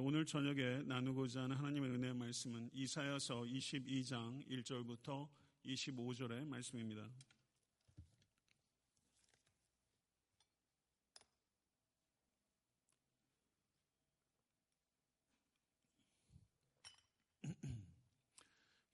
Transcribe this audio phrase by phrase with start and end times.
[0.00, 5.28] 오늘 저녁에 나누고자 하는 하나님의 은혜의 말씀은 이사야서 22장 1절부터
[5.66, 7.10] 25절의 말씀입니다.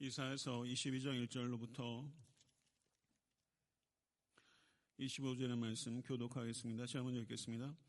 [0.01, 2.11] 이사에서 22장 1절로부터
[4.99, 6.87] 25절의 말씀 교독하겠습니다.
[6.87, 7.88] 제가 먼저 읽겠습니다.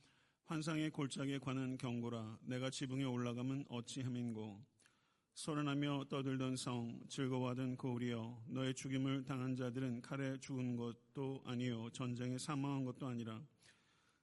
[0.49, 4.59] 환상의 골짜기에 관한 경고라 내가 지붕에 올라가면 어찌 함인고
[5.35, 12.83] 소란하며 떠들던 성 즐거워하던 고울이여 너의 죽임을 당한 자들은 칼에 죽은 것도 아니요 전쟁에 사망한
[12.83, 13.39] 것도 아니라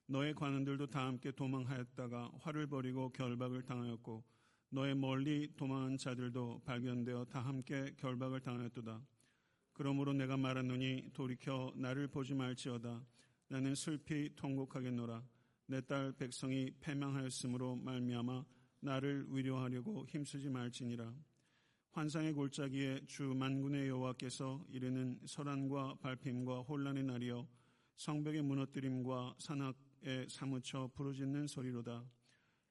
[0.07, 4.25] 너의 관원들도 다 함께 도망하였다가 화를 벌이고 결박을 당하였고
[4.71, 9.01] 너의 멀리 도망한 자들도 발견되어 다 함께 결박을 당하였도다.
[9.73, 13.07] 그러므로 내가 말하노니 돌이켜 나를 보지 말지어다.
[13.49, 15.36] 나는 슬피 통곡하겠노라.
[15.69, 18.45] 내 딸 백성이 패망하였으므로 말미암아
[18.81, 21.13] 나를 위로하려고 힘쓰지 말지니라.
[21.91, 27.49] 환상의 골짜기에 주 만군의 여호와께서 이르는 설한과 발핌과 혼란의 날이여
[27.97, 32.05] 성벽의 무너뜨림과 산악에 사무쳐 부르짖는 소리로다.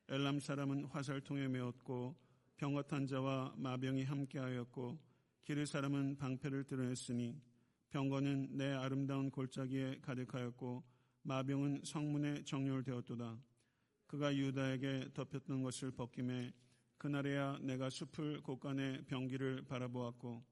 [0.08, 2.16] 엘람 사람은 화살통에 메었고
[2.56, 4.98] 병거탄 자와 마병이 함께하였고
[5.44, 7.42] 기르 사람은 방패를 드러냈으니
[7.90, 10.95] 병거는 내 아름다운 골짜기에 가득하였고
[11.28, 13.42] 마병은 성문에 정렬되었도다.
[14.06, 16.54] 그가 유다에게 덮였던 것을 벗김에
[17.00, 20.46] 그날에야 내가 숲을 곳간에 병기를 바라보았고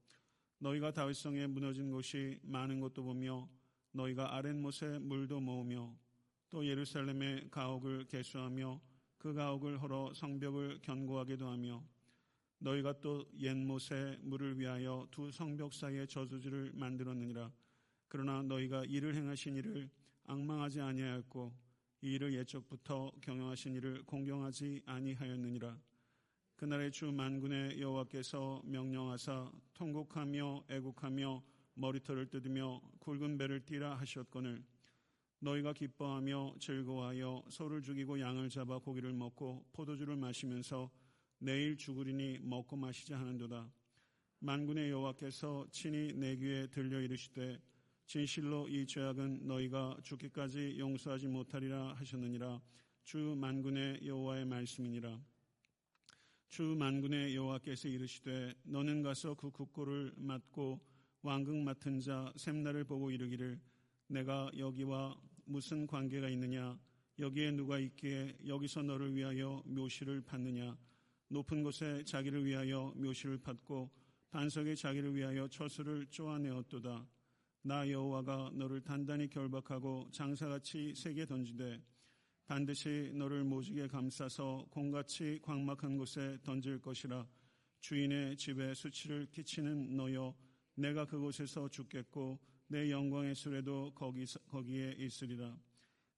[0.58, 3.48] 너희가 다윗성에 무너진 곳이 많은 것도 보며
[3.92, 5.96] 너희가 아랫못에 물도 모으며
[6.50, 8.82] 또 예루살렘의 가옥을 개수하며
[9.20, 11.84] 그 가옥을 헐어 성벽을 견고하게도 하며
[12.58, 17.52] 너희가 또 옛못에 물을 위하여 두 성벽 사이에 저수지를 만들었느니라.
[18.08, 19.92] 그러나 너희가 이를 행하신 이를
[20.26, 21.54] 악망하지 아니하였고
[22.02, 25.78] 이 일을 예적부터 경영하신 이를 공경하지 아니하였느니라.
[26.56, 31.44] 그날의 주 만군의 여호와께서 명령하사 통곡하며 애국하며
[31.76, 34.64] 머리털을 뜯으며 굵은 배를 띠라 하셨거늘
[35.40, 40.90] 너희가 기뻐하며 즐거워하여 소를 죽이고 양을 잡아 고기를 먹고 포도주를 마시면서
[41.40, 43.70] 내일 죽으리니 먹고 마시자 하는도다.
[44.40, 47.60] 만군의 여호와께서 친히 내 귀에 들려 이르시되
[48.14, 52.62] 진실로 이 죄악은 너희가 죽기까지 용서하지 못하리라 하셨느니라.
[53.02, 55.20] 주 만군의 여호와의 말씀이니라.
[56.48, 60.80] 주 만군의 여호와께서 이르시되 너는 가서 그 국고를 맡고
[61.24, 63.60] 왕극 맡은 자 샘나를 보고 이르기를
[64.06, 66.80] 내가 여기와 무슨 관계가 있느냐?
[67.18, 70.78] 여기에 누가 있기에 여기서 너를 위하여 묘시를 받느냐?
[71.30, 73.90] 높은 곳에 자기를 위하여 묘시를 받고
[74.30, 77.08] 반석에 자기를 위하여 처수를 쪼아내었도다.
[77.66, 81.82] 나 여호와가 너를 단단히 결박하고 장사같이 세게 던지되
[82.46, 87.26] 반드시 너를 모지게 감싸서 공같이 광막한 곳에 던질 것이라
[87.80, 90.36] 주인의 집에 수치를 끼치는 너여
[90.76, 92.38] 내가 그곳에서 죽겠고
[92.68, 95.58] 내 영광의 수레도 거기, 거기에 있으리라.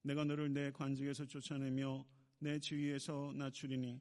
[0.04, 2.06] 내가 너를 내 관직에서 쫓아내며
[2.40, 4.00] 내 지위에서 낮추리니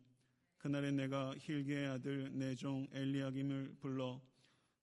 [0.58, 4.22] 그날에 내가 힐게의 아들 내 종 엘리야김을 불러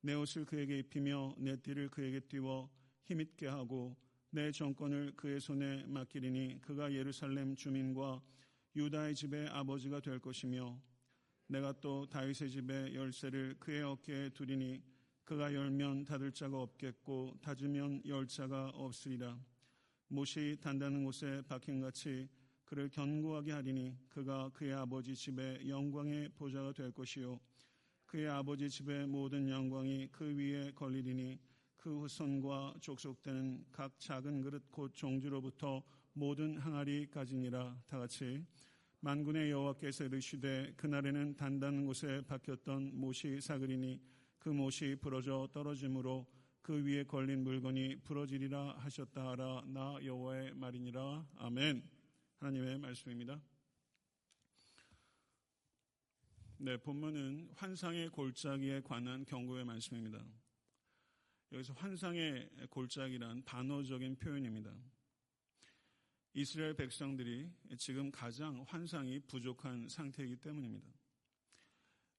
[0.01, 2.69] 내 옷을 그에게 입히며 내 띠를 그에게 띄워
[3.03, 3.95] 힘있게 하고
[4.31, 8.21] 내 정권을 그의 손에 맡기리니 그가 예루살렘 주민과
[8.75, 10.81] 유다의 집의 아버지가 될 것이며
[11.47, 14.81] 내가 또 다윗의 집의 열쇠를 그의 어깨에 두리니
[15.25, 19.37] 그가 열면 닫을 자가 없겠고 닫으면 열 자가 없으리라.
[20.07, 22.27] 못이 단단한 곳에 박힌같이
[22.65, 27.39] 그를 견고하게 하리니 그가 그의 아버지 집의 영광의 보좌가 될 것이요
[28.11, 31.39] 그의 아버지 집의 모든 영광이 그 위에 걸리리니
[31.77, 37.83] 그 후손과 족속되는 각 작은 그릇 곧 종주로부터 모든 항아리까지니라.
[37.87, 38.45] 다 같이
[38.99, 44.01] 만군의 여호와께서 이르시되 그날에는 단단한 곳에 박혔던 못이 사그리니
[44.39, 46.27] 그 못이 부러져 떨어짐으로
[46.61, 51.27] 그 위에 걸린 물건이 부러지리라 하셨다 하라 나 여호와의 말이니라.
[51.37, 51.81] 아멘.
[52.39, 53.39] 하나님의 말씀입니다.
[56.63, 60.23] 네, 본문은 환상의 골짜기에 관한 경고의 말씀입니다.
[61.51, 64.71] 여기서 환상의 골짜기란 단어적인 표현입니다.
[66.35, 67.49] 이스라엘 백성들이
[67.79, 70.87] 지금 가장 환상이 부족한 상태이기 때문입니다.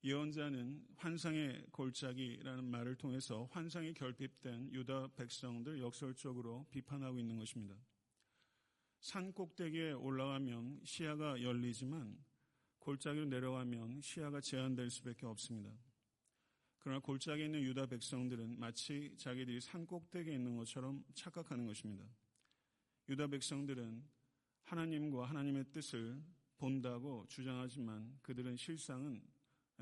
[0.03, 7.77] 예언자는 환상의 골짜기라는 말을 통해서 환상이 결핍된 유다 백성들 역설적으로 비판하고 있는 것입니다.
[8.99, 12.32] 산 꼭대기에 올라가면 시야가 열리지만
[12.83, 15.71] 골짜기로 내려가면 시야가 제한될 수밖에 없습니다.
[16.81, 22.05] 그러나 골짜기에 있는 유다 백성들은 마치 자기들이 산 꼭대기에 있는 것처럼 착각하는 것입니다.
[23.09, 24.05] 유다 백성들은
[24.65, 26.21] 하나님과 하나님의 뜻을
[26.57, 29.23] 본다고 주장하지만 그들은 실상은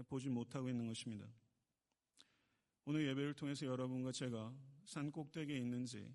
[0.07, 1.27] 보지 못하고 있는 것입니다.
[2.85, 4.55] 오늘 예배를 통해서 여러분과 제가
[4.85, 6.15] 산 꼭대기에 있는지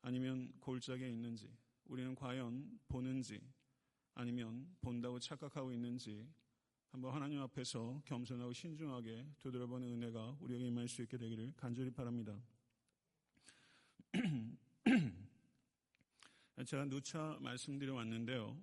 [0.00, 1.54] 아니면 골짜기에 있는지
[1.84, 3.42] 우리는 과연 보는지
[4.14, 6.26] 아니면 본다고 착각하고 있는지
[6.90, 12.40] 한번 하나님 앞에서 겸손하고 신중하게 되돌아보는 은혜가 우리에게 임할 수 있게 되기를 간절히 바랍니다.
[16.64, 18.56] 제가 누차 말씀드려 왔는데요.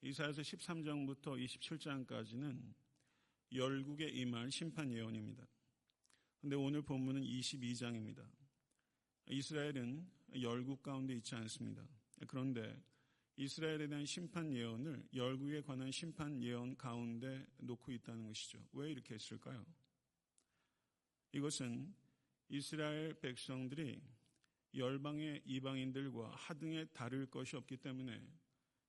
[0.00, 2.58] 이사에서 13장부터 27장까지는
[3.52, 5.46] 열국에 임할 심판 예언입니다.
[6.40, 8.26] 근데 오늘 본문은 22장입니다.
[9.26, 10.10] 이스라엘은
[10.40, 11.86] 열국 가운데 있지 않습니다.
[12.26, 12.82] 그런데
[13.40, 18.62] 이스라엘에 대한 심판 예언을 열국에 관한 심판 예언 가운데 놓고 있다는 것이죠.
[18.74, 19.64] 왜 이렇게 했을까요?
[21.32, 21.94] 이것은
[22.50, 24.02] 이스라엘 백성들이
[24.74, 28.22] 열방의 이방인들과 하등에 다를 것이 없기 때문에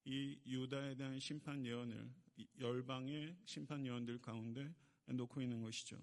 [0.03, 2.13] 이 유다에 대한 심판 예언을
[2.59, 4.69] 열방의 심판 예언들 가운데
[5.06, 5.98] 놓고 있는 것이죠.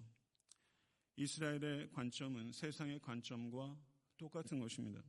[1.17, 3.79] 이스라엘의 관점은 세상의 관점과
[4.17, 5.03] 똑같은 것입니다.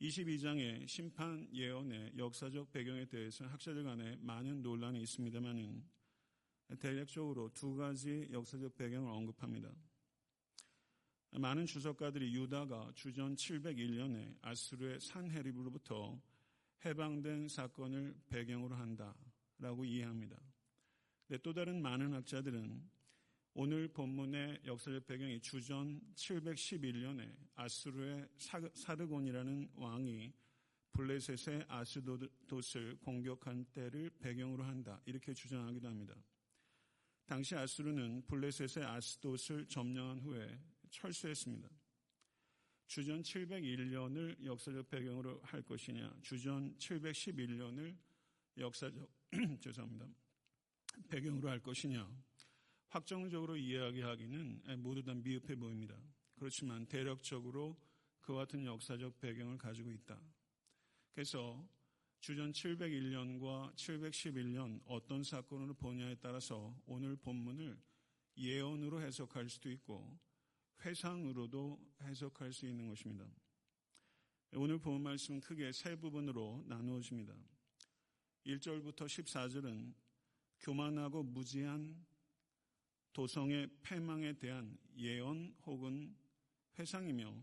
[0.00, 5.84] 22장의 심판 예언의 역사적 배경에 대해서 학자들 간에 많은 논란이 있습니다만은
[6.78, 9.70] 대략적으로 두 가지 역사적 배경을 언급합니다.
[11.32, 16.20] 많은 주석가들이 유다가 주전 701년에 아수르의 산헤립으로부터
[16.84, 20.36] 해방된 사건을 배경으로 한다라고 이해합니다.
[21.42, 22.90] 또 다른 많은 학자들은
[23.54, 28.26] 오늘 본문의 역사적 배경이 주전 711년에 아수르의
[28.72, 30.32] 사르곤이라는 왕이
[30.92, 34.98] 블레셋의 아스도스를 공격한 때를 배경으로 한다.
[35.04, 36.14] 이렇게 주장하기도 합니다.
[37.26, 40.58] 당시 아수르는 블레셋의 아스도스를 점령한 후에
[40.90, 41.68] 철수했습니다.
[42.86, 47.96] 주전 701년을 역사적 배경으로 할 것이냐, 주전 711년을
[48.56, 49.10] 역사적
[49.60, 50.06] 죄송합니다.
[51.08, 52.06] 배경으로 할 것이냐,
[52.92, 55.96] 확정적으로 이야기하기는 모두 다 미흡해 보입니다.
[56.34, 57.80] 그렇지만 대략적으로
[58.20, 60.20] 그와 같은 역사적 배경을 가지고 있다.
[61.14, 61.66] 그래서
[62.20, 67.80] 주전 701년과 711년 어떤 사건으로 보냐에 따라서 오늘 본문을
[68.36, 70.18] 예언으로 해석할 수도 있고
[70.84, 73.26] 회상으로도 해석할 수 있는 것입니다.
[74.52, 77.34] 오늘 본 말씀은 크게 세 부분으로 나누어집니다.
[78.44, 79.94] 1절부터 14절은
[80.60, 82.11] 교만하고 무지한
[83.12, 86.16] 도성의 패망에 대한 예언 혹은
[86.78, 87.34] 회상이며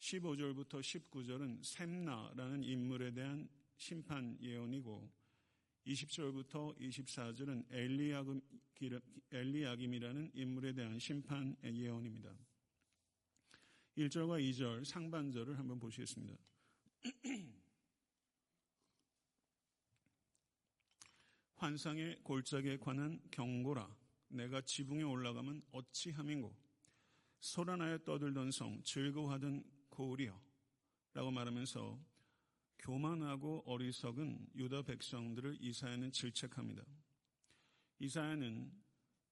[0.00, 5.08] 15절부터 19절은 샘나라는 인물에 대한 심판 예언이고
[5.86, 7.66] 20절부터 24절은
[9.30, 12.36] 엘리야김 이라는 인물에 대한 심판 예언입니다.
[13.96, 16.36] 1절과 2절 상반절을 한번 보시겠습니다.
[21.56, 24.01] 환상의 골짜기에 관한 경고라
[24.32, 26.54] 내가 지붕에 올라가면 어찌함인고
[27.40, 30.40] 소란하여 떠들던 성 즐거워하던 고울이여
[31.14, 32.12] 라고 말하면서
[32.78, 36.84] 교만하고 어리석은 유다 백성들을 이사야는 질책합니다.
[37.98, 38.72] 이사야는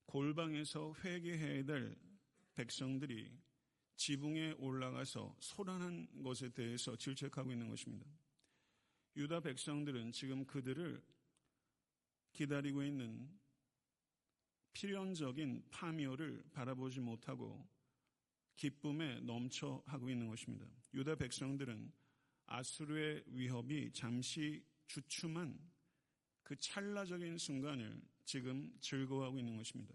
[0.05, 1.97] 골방에서 회개해야 될
[2.55, 3.33] 백성들이
[3.97, 8.07] 지붕에 올라가서 소란한 것에 대해서 질책하고 있는 것입니다.
[9.17, 11.03] 유다 백성들은 지금 그들을
[12.33, 13.40] 기다리고 있는
[14.73, 17.69] 필연적인 파묘를 바라보지 못하고
[18.57, 20.67] 기쁨에 넘쳐 하고 있는 것입니다.
[20.93, 21.93] 유다 백성들은
[22.47, 25.59] 아수르의 위협이 잠시 주춤한
[26.43, 29.95] 그 찰나적인 순간을 지금 즐거워하고 있는 것입니다.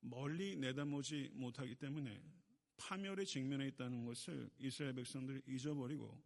[0.00, 2.22] 멀리 내다보지 못하기 때문에
[2.78, 6.18] 파멸에 직면해 있다는 것을 이스라엘 백성들이 잊어버리고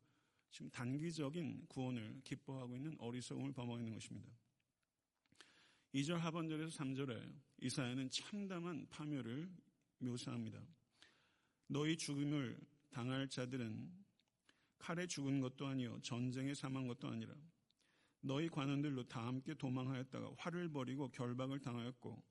[0.50, 4.30] 지금 단기적인 구원을 기뻐하고 있는 어리석음을 범하고 있는 것입니다.
[5.94, 9.48] 2절 하반절에서 3절에 이사야는 참담한 파멸을
[9.98, 10.60] 묘사합니다.
[11.68, 12.58] 너희 죽음을
[12.90, 14.04] 당할 자들은
[14.78, 17.34] 칼에 죽은 것도 아니요 전쟁에 사망한 것도 아니라
[18.20, 22.22] 너희 관원들로 다 함께 도망하였다가 화를 버리고 결박을 당하였고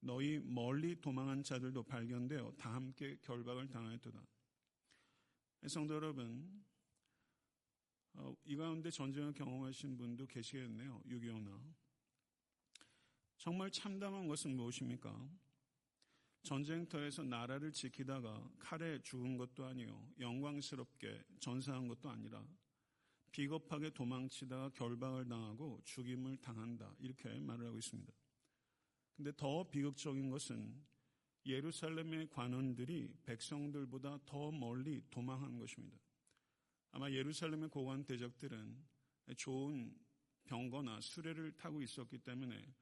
[0.00, 4.20] 너희 멀리 도망한 자들도 발견되어 다 함께 결박을 당하였도다.
[5.68, 6.64] 성도 여러분,
[8.14, 11.02] 어, 이 가운데 전쟁을 경험하신 분도 계시겠네요.
[11.06, 11.81] 6.25나.
[13.42, 15.28] 정말 참담한 것은 무엇입니까?
[16.44, 20.12] 전쟁터에서 나라를 지키다가 칼에 죽은 것도 아니요.
[20.20, 22.46] 영광스럽게 전사한 것도 아니라
[23.32, 26.94] 비겁하게 도망치다가 결박을 당하고 죽임을 당한다.
[27.00, 28.12] 이렇게 말을 하고 있습니다.
[29.16, 30.80] 근데 더 비극적인 것은
[31.44, 35.98] 예루살렘의 관원들이 백성들보다 더 멀리 도망한 것입니다.
[36.92, 38.86] 아마 예루살렘의 고관 대적들은
[39.36, 39.98] 좋은
[40.44, 42.72] 병거나 수레를 타고 있었기 때문에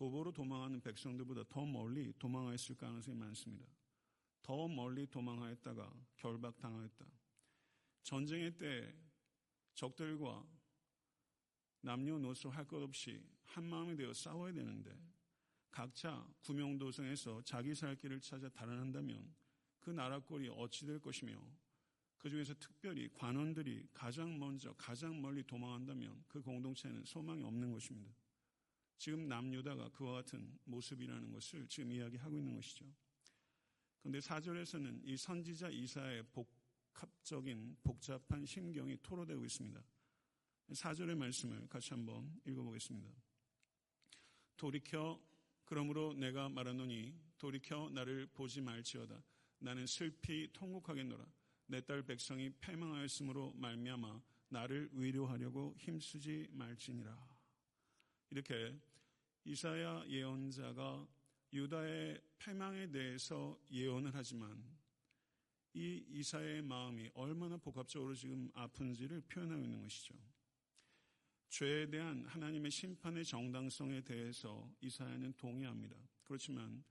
[0.00, 3.66] 도보로 도망하는 백성들보다 더 멀리 도망하였을 가능성이 많습니다.
[4.40, 7.04] 더 멀리 도망하였다가 결박당하였다.
[8.02, 8.94] 전쟁의 때
[9.74, 10.42] 적들과
[11.82, 14.98] 남녀노소 할 것 없이 한 마음이 되어 싸워야 되는데
[15.70, 19.34] 각자 구명도성에서 자기 살 길을 찾아 달아난다면
[19.80, 21.38] 그 나라 꼴이 어찌 될 것이며
[22.16, 28.19] 그 중에서 특별히 관원들이 가장 먼저 가장 멀리 도망한다면 그 공동체는 소망이 없는 것입니다.
[29.00, 32.84] 지금 남유다가 그와 같은 모습이라는 것을 지금 이야기하고 있는 것이죠.
[33.98, 39.82] 그런데 사절에서는 이 선지자 이사의 복합적인 복잡한 심경이 토로되고 있습니다.
[40.74, 43.10] 사절의 말씀을 같이 한번 읽어보겠습니다.
[44.58, 45.18] 돌이켜
[45.64, 49.24] 그러므로 내가 말하노니 돌이켜 나를 보지 말지어다.
[49.60, 51.26] 나는 슬피 통곡하겠노라.
[51.68, 57.16] 내 딸 백성이 패망하였으므로 말미암아 나를 위로하려고 힘쓰지 말지니라.
[58.28, 58.78] 이렇게
[59.44, 61.06] 이사야 예언자가
[61.52, 64.62] 유다의 패망에 대해서 예언을 하지만
[65.72, 70.14] 이 이사야의 마음이 얼마나 복합적으로 지금 아픈지를 표현하고 있는 것이죠.
[71.48, 75.96] 죄에 대한 하나님의 심판의 정당성에 대해서 이사야는 동의합니다.
[76.22, 76.84] 그렇지만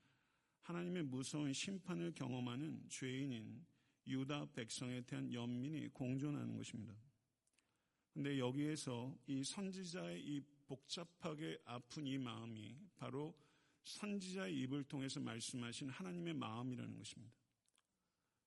[0.62, 3.65] 하나님의 무서운 심판을 경험하는 죄인인
[4.06, 6.94] 유다 백성에 대한 연민이 공존하는 것입니다.
[8.13, 13.35] 근데 여기에서 이 선지자의 이 복잡하게 아픈 이 마음이 바로
[13.85, 17.33] 선지자의 입을 통해서 말씀하신 하나님의 마음이라는 것입니다.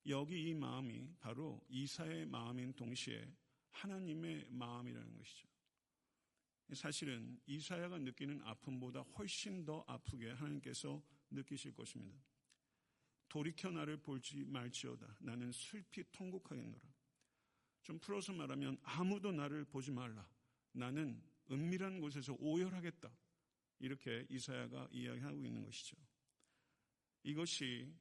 [0.07, 3.29] 여기 이 마음이 바로 이사의 마음인 동시에
[3.73, 5.49] 하나님의 마음이라는 것이죠.
[6.75, 12.23] 사실은 이사야가 느끼는 아픔보다 훨씬 더 아프게 하나님께서 느끼실 것입니다.
[13.29, 15.17] 돌이켜 나를 볼지 말지어다.
[15.21, 16.93] 나는 슬피 통곡하겠노라.
[17.83, 20.29] 좀 풀어서 말하면 아무도 나를 보지 말라.
[20.73, 23.11] 나는 은밀한 곳에서 오열하겠다.
[23.81, 25.97] 이렇게 이사야가 이야기하고 있는 것이죠.
[27.25, 27.93] 이것이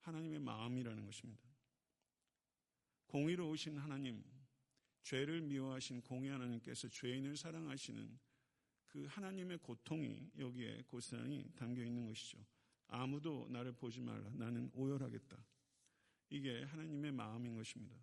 [0.00, 1.42] 하나님의 마음이라는 것입니다.
[3.06, 4.22] 공의로우신 하나님,
[5.02, 8.18] 죄를 미워하신 공의 하나님께서 죄인을 사랑하시는
[8.86, 12.38] 그 하나님의 고통이 여기에 고스란히 담겨 있는 것이죠.
[12.86, 14.30] 아무도 나를 보지 말라.
[14.34, 15.38] 나는 오열하겠다.
[16.30, 17.96] 이게 하나님의 마음인 것입니다.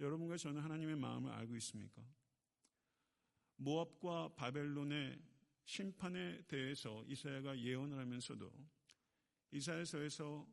[0.00, 2.02] 여러분과 저는 하나님의 마음을 알고 있습니까?
[3.58, 5.20] 모압과 바벨론의
[5.64, 8.50] 심판에 대해서 이사야가 예언을 하면서도
[9.50, 10.46] 이사야서에서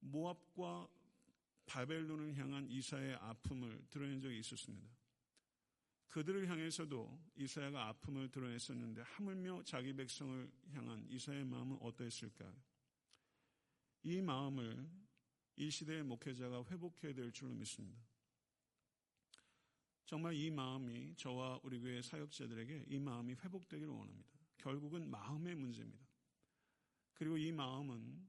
[0.00, 0.88] 모압과
[1.66, 4.88] 바벨론을 향한 이사의 아픔을 드러낸 적이 있었습니다.
[6.08, 12.54] 그들을 향해서도 이사야가 아픔을 드러냈었는데 하물며 자기 백성을 향한 이사야의 마음은 어떠했을까요?
[14.04, 14.88] 이 마음을
[15.56, 18.00] 이 시대의 목회자가 회복해야 될 줄로 믿습니다.
[20.08, 24.30] 정말 이 마음이 저와 우리 교회 사역자들에게 이 마음이 회복되기를 원합니다.
[24.56, 26.02] 결국은 마음의 문제입니다.
[27.12, 28.26] 그리고 이 마음은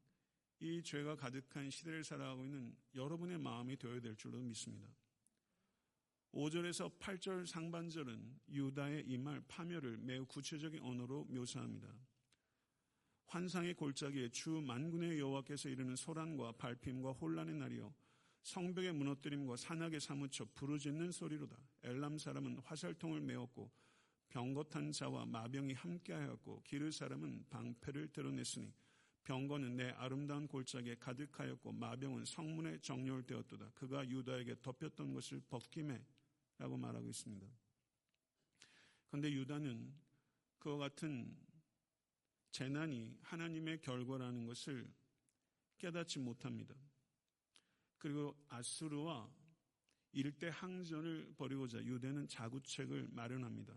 [0.60, 4.94] 이 죄가 가득한 시대를 살아가고 있는 여러분의 마음이 되어야 될 줄로 믿습니다.
[6.34, 11.88] 5절에서 8절 상반절은 유다의 이말 파멸을 매우 구체적인 언어로 묘사합니다.
[13.28, 17.94] 환상의 골짜기에 주 만군의 여호와께서 이르는 소란과 발핌과 혼란의 날이요
[18.44, 21.58] 성벽의 무너뜨림과 산악에 사무쳐 부르짖는 소리로다.
[21.84, 23.72] 엘람 사람은 화살통을 메었고
[24.30, 28.74] 병거탄 자와 마병이 함께하였고 기르 사람은 방패를 드러냈으니
[29.24, 33.72] 병거는 내 아름다운 골짜기에 가득하였고 마병은 성문에 정렬되었도다.
[33.76, 36.04] 그가 유다에게 덮였던 것을 벗김해
[36.58, 37.48] 라고 말하고 있습니다.
[39.08, 39.94] 그런데 유다는
[40.60, 41.36] 그와 같은
[42.52, 44.92] 재난이 하나님의 결과라는 것을
[45.78, 46.76] 깨닫지 못합니다.
[48.00, 49.30] 그리고 아수르와
[50.14, 53.76] 일대 항전을 벌이고자 유대는 자구책을 마련합니다.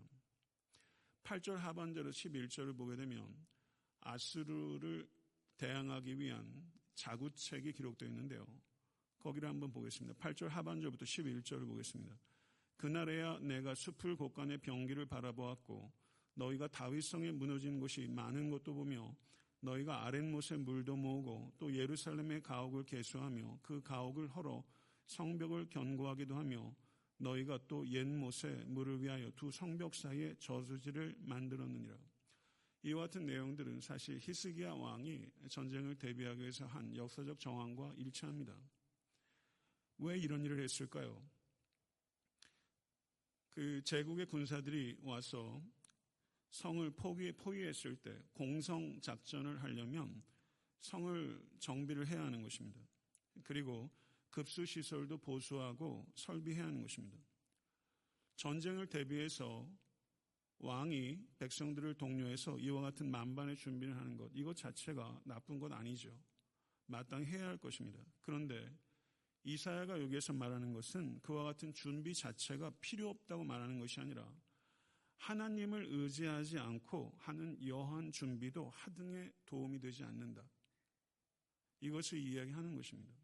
[1.25, 3.37] 8절 하반절로 11절을 보게 되면
[4.01, 5.09] 아수르를
[5.59, 8.47] 대항하기 위한 자구책이 기록되어 있는데요.
[9.19, 10.19] 거기를 한번 보겠습니다.
[10.19, 12.19] 8절 하반절부터 11절을 보겠습니다.
[12.77, 15.93] 그날에야 내가 숲을 곳간의 병기를 바라보았고
[16.35, 19.15] 너희가 다윗성에 무너진 곳이 많은 것도 보며
[19.63, 24.65] 너희가 아랫못에 물도 모으고 또 예루살렘의 가옥을 개수하며 그 가옥을 헐어
[25.07, 26.75] 성벽을 견고하기도 하며
[27.19, 31.97] 너희가 또 옛못에 물을 위하여 두 성벽 사이에 저수지를 만들었느니라.
[32.85, 38.57] 이와 같은 내용들은 사실 히스기야 왕이 전쟁을 대비하기 위해서 한 역사적 정황과 일치합니다.
[39.99, 41.23] 왜 이런 일을 했을까요?
[43.51, 45.63] 그 제국의 군사들이 와서
[46.53, 50.23] 성을 포기, 포위했을 때 공성 작전을 하려면
[50.81, 52.79] 성을 정비를 해야 하는 것입니다.
[53.43, 53.91] 그리고
[54.31, 57.19] 급수 시설도 보수하고 설비해야 하는 것입니다.
[58.37, 59.69] 전쟁을 대비해서
[60.59, 66.15] 왕이 백성들을 독려해서 이와 같은 만반의 준비를 하는 것, 이것 자체가 나쁜 것 아니죠.
[66.87, 67.99] 마땅히 해야 할 것입니다.
[68.21, 68.71] 그런데
[69.45, 74.31] 이사야가 여기에서 말하는 것은 그와 같은 준비 자체가 필요 없다고 말하는 것이 아니라
[75.23, 80.43] 하나님을 의지하지 않고 하는 여한 준비도 하등에 도움이 되지 않는다.
[81.81, 83.15] 이것을 이야기하는 것입니다.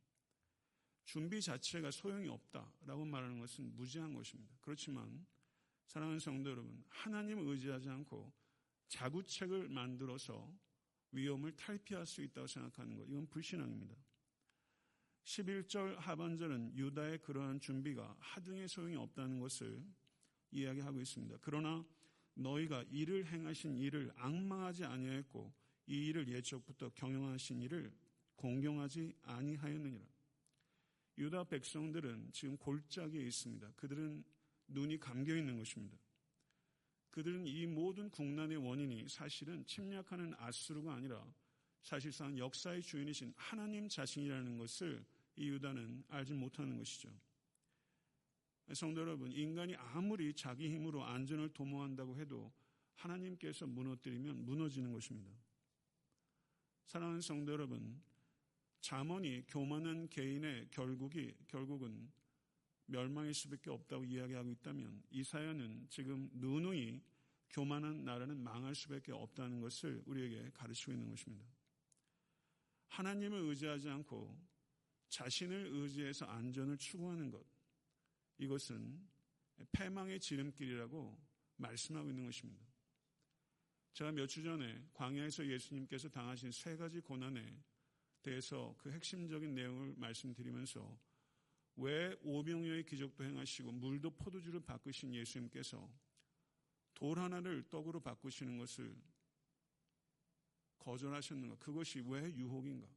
[1.04, 4.56] 준비 자체가 소용이 없다라고 말하는 것은 무지한 것입니다.
[4.60, 5.26] 그렇지만
[5.86, 8.32] 사랑하는 성도 여러분, 하나님을 의지하지 않고
[8.88, 10.56] 자구책을 만들어서
[11.10, 13.96] 위험을 탈피할 수 있다고 생각하는 것, 이건 불신앙입니다.
[15.24, 19.84] 11절 하반절은 유다의 그러한 준비가 하등의 소용이 없다는 것을
[20.50, 21.38] 이야기하고 있습니다.
[21.40, 21.84] 그러나
[22.34, 25.52] 너희가 이를 행하신 일을 악망하지 아니하였고
[25.86, 27.92] 이 일을 예적부터 경영하신 일을
[28.36, 30.04] 공경하지 아니하였느니라.
[31.18, 33.72] 유다 백성들은 지금 골짜기에 있습니다.
[33.74, 34.24] 그들은
[34.68, 35.98] 눈이 감겨 있는 것입니다.
[37.10, 41.26] 그들은 이 모든 국난의 원인이 사실은 침략하는 아수르가 아니라
[41.82, 45.04] 사실상 역사의 주인이신 하나님 자신이라는 것을
[45.36, 47.08] 이 유다는 알지 못하는 것이죠.
[48.74, 52.52] 성도 여러분, 인간이 아무리 자기 힘으로 안전을 도모한다고 해도
[52.94, 55.30] 하나님께서 무너뜨리면 무너지는 것입니다.
[56.84, 58.02] 사랑하는 성도 여러분,
[58.80, 62.10] 자문이 교만한 개인의 결국이 결국은
[62.86, 67.02] 멸망일 수밖에 없다고 이야기하고 있다면 이사야는 지금 누누이
[67.50, 71.46] 교만한 나라는 망할 수밖에 없다는 것을 우리에게 가르치고 있는 것입니다.
[72.88, 74.38] 하나님을 의지하지 않고
[75.08, 77.44] 자신을 의지해서 안전을 추구하는 것
[78.38, 79.06] 이것은
[79.72, 81.18] 패망의 지름길이라고
[81.56, 82.66] 말씀하고 있는 것입니다.
[83.92, 87.60] 제가 몇 주 전에 광야에서 예수님께서 당하신 세 가지 고난에
[88.22, 90.98] 대해서 그 핵심적인 내용을 말씀드리면서
[91.76, 95.88] 왜 오병이어의 기적도 행하시고 물도 포도주를 바꾸신 예수님께서
[96.94, 98.96] 돌 하나를 떡으로 바꾸시는 것을
[100.78, 101.56] 거절하셨는가?
[101.56, 102.88] 그것이 왜 유혹인가?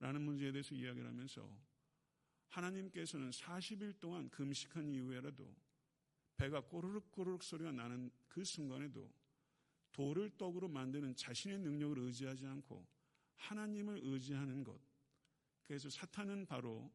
[0.00, 1.50] 라는 문제에 대해서 이야기를 하면서
[2.48, 5.54] 하나님께서는 40일 동안 금식한 이후에라도
[6.36, 9.12] 배가 꼬르륵 꼬르륵 소리가 나는 그 순간에도
[9.92, 12.86] 돌을 떡으로 만드는 자신의 능력을 의지하지 않고
[13.36, 14.80] 하나님을 의지하는 것.
[15.64, 16.92] 그래서 사탄은 바로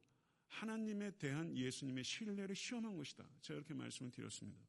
[0.48, 3.28] 하나님에 대한 예수님의 신뢰를 시험한 것이다.
[3.42, 4.62] 제가 이렇게 말씀을 드렸습니다.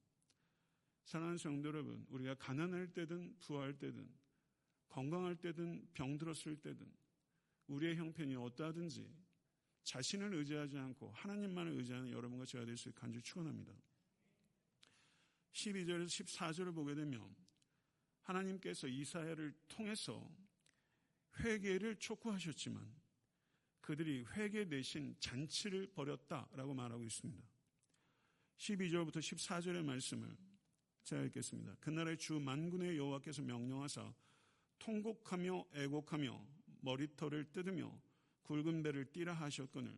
[1.05, 4.09] 사랑하는 성도 여러분, 우리가 가난할 때든 부할 때든
[4.89, 6.91] 건강할 때든 병들었을 때든
[7.67, 9.24] 우리의 형편이 어떠하든지
[9.85, 13.73] 자신을 의지하지 않고 하나님만을 의지하는 여러분과 제가 될 수 있게 간절히 축원합니다.
[15.53, 17.35] 12절에서 14절을 보게 되면
[18.23, 20.29] 하나님께서 이사야를 통해서
[21.41, 23.05] 회개를 촉구하셨지만
[23.81, 27.45] 그들이 회개 대신 잔치를 벌였다라고 말하고 있습니다.
[28.57, 30.35] 12절부터 14절의 말씀을
[31.05, 31.75] 제가 읽겠습니다.
[31.81, 34.15] 그날의 주 만군의 여호와께서 명령하사
[34.79, 36.47] 통곡하며 애곡하며
[36.81, 38.01] 머리털을 뜯으며
[38.45, 39.97] 굵은 배를 띠라 하셨거늘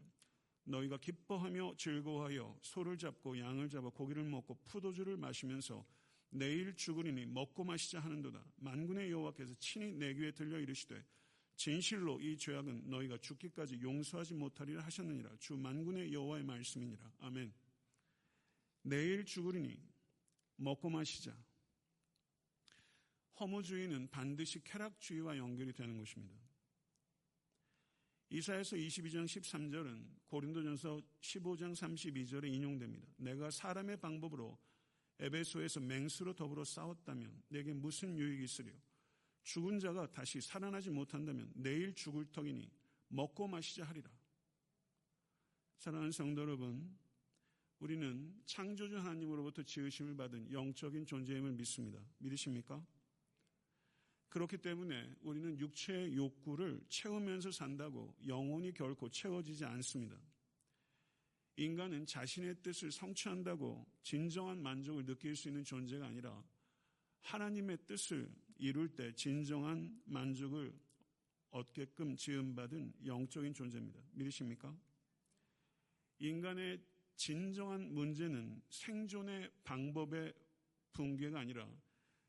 [0.65, 5.87] 너희가 기뻐하며 즐거워하여 소를 잡고 양을 잡아 고기를 먹고 푸도주를 마시면서
[6.31, 8.45] 내일 죽으리니 먹고 마시자 하는도다.
[8.57, 11.05] 만군의 여호와께서 친히 내 귀에 들려 이르시되
[11.55, 15.37] 진실로 이 죄악은 너희가 죽기까지 용서하지 못하리라 하셨느니라.
[15.39, 17.13] 주 만군의 여호와의 말씀이니라.
[17.21, 17.53] 아멘.
[18.83, 19.81] 내일 죽으리니
[20.57, 21.35] 먹고 마시자.
[23.39, 26.46] 허무주의는 반드시 쾌락주의와 연결이 되는 것입니다.
[28.29, 33.07] 이사에서 22장 13절은 고린도전서 15장 32절에 인용됩니다.
[33.19, 34.59] 내가 사람의 방법으로
[35.19, 38.73] 에베소에서 맹수로 더불어 싸웠다면 내게 무슨 유익이 있으려?
[39.45, 42.69] 죽은 자가 다시 살아나지 못한다면 내일 죽을 터이니
[43.09, 44.11] 먹고 마시자 하리라.
[45.79, 46.99] 사랑하는 성도 여러분,
[47.79, 52.01] 우리는 창조주 하나님으로부터 지으심을 받은 영적인 존재임을 믿습니다.
[52.19, 52.85] 믿으십니까?
[54.29, 60.19] 그렇기 때문에 우리는 육체의 욕구를 채우면서 산다고 영혼이 결코 채워지지 않습니다.
[61.57, 66.45] 인간은 자신의 뜻을 성취한다고 진정한 만족을 느낄 수 있는 존재가 아니라
[67.23, 70.73] 하나님의 뜻을 이룰 때 진정한 만족을
[71.51, 74.01] 얻게끔 지음받은 영적인 존재입니다.
[74.12, 74.77] 믿으십니까?
[76.19, 76.81] 인간의
[77.17, 80.35] 진정한 문제는 생존의 방법의
[80.93, 81.67] 붕괴가 아니라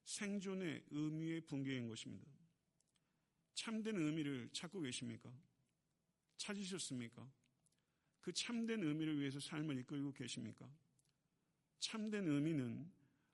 [0.07, 2.25] 생존의 의미의 붕괴인 것입니다.
[3.53, 5.29] 참된 의미를 찾고 계십니까?
[6.37, 7.29] 찾으셨습니까?
[8.21, 10.69] 그 참된 의미를 위해서 삶을 이끌고 계십니까?
[11.79, 12.89] 참된 의미는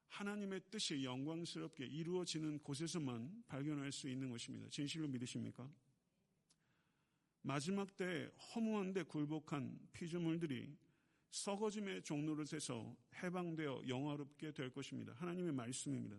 [0.08, 4.68] 하나님의 뜻이 영광스럽게 이루어지는 곳에서만 발견할 수 있는 것입니다.
[4.70, 5.72] 진실로 믿으십니까?
[7.44, 10.76] 마지막 때 허무한데 굴복한 피조물들이
[11.30, 15.14] 썩어짐의 종로릇에서 해방되어 영화롭게 될 것입니다.
[15.14, 16.18] 하나님의 말씀입니다.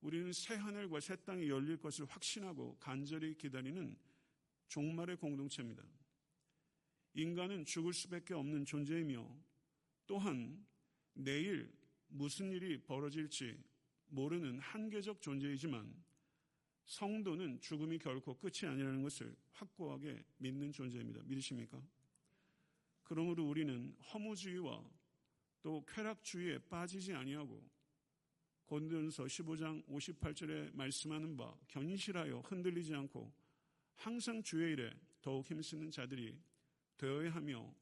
[0.00, 3.96] 우리는 새 하늘과 새 땅이 열릴 것을 확신하고 간절히 기다리는
[4.68, 5.82] 종말의 공동체입니다.
[7.14, 9.26] 인간은 죽을 수밖에 없는 존재이며
[10.06, 10.66] 또한
[11.14, 11.72] 내일
[12.08, 13.58] 무슨 일이 벌어질지
[14.08, 16.04] 모르는 한계적 존재이지만
[16.84, 21.22] 성도는 죽음이 결코 끝이 아니라는 것을 확고하게 믿는 존재입니다.
[21.24, 21.82] 믿으십니까?
[23.02, 24.84] 그러므로 우리는 허무주의와
[25.62, 27.68] 또 쾌락주의에 빠지지 아니하고
[28.66, 33.32] 고린도전서 15장 58절에 말씀하는 바 견실하여 흔들리지 않고
[33.94, 36.36] 항상 주의 일에 더욱 힘쓰는 자들이
[36.96, 37.72] 되어야 하며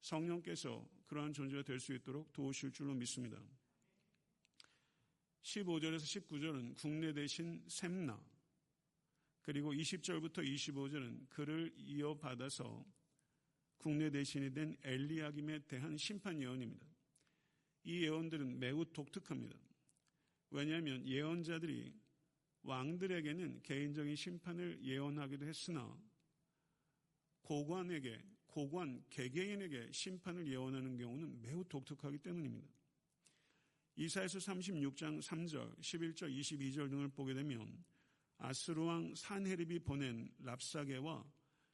[0.00, 3.40] 성령께서 그러한 존재가 될 수 있도록 도우실 줄로 믿습니다.
[5.42, 8.22] 15절에서 19절은 국내 대신 샘나
[9.42, 12.84] 그리고 20절부터 25절은 그를 이어받아서
[13.76, 16.86] 국내 대신이 된 엘리야김에 대한 심판 예언입니다.
[17.82, 19.63] 이 예언들은 매우 독특합니다.
[20.54, 21.92] 왜냐하면 예언자들이
[22.62, 26.00] 왕들에게는 개인적인 심판을 예언하기도 했으나
[27.42, 32.68] 고관에게 고관 개개인에게 심판을 예언하는 경우는 매우 독특하기 때문입니다.
[33.96, 37.84] 이사에서 36장 3절, 11절, 22절 등을 보게 되면
[38.38, 41.28] 아스루왕 산헤립이 보낸 랍사게와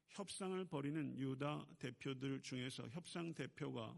[0.08, 3.94] 협상을 벌이는 유다 대표들 중에서 협상 대표가